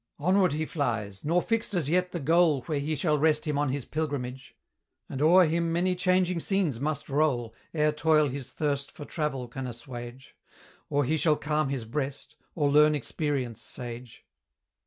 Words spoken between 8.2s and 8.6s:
his